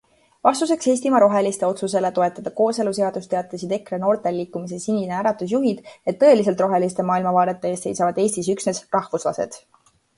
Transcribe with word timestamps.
Vastuseks 0.45 0.87
Eestimaa 0.93 1.19
Roheliste 1.23 1.67
otsusele 1.73 2.11
toetada 2.15 2.53
kooseluseadust, 2.61 3.29
teatasid 3.35 3.77
EKRE 3.79 4.01
noorteliikumise 4.05 4.81
Sinine 4.87 5.17
Äratus 5.21 5.55
juhid, 5.59 5.95
et 6.13 6.21
tõeliselt 6.27 6.67
rohelise 6.69 7.09
maailmavaate 7.15 7.75
eest 7.77 7.91
seisavad 7.91 8.25
Eestis 8.27 8.55
üksnes 8.57 8.85
rahvuslased. 8.99 9.65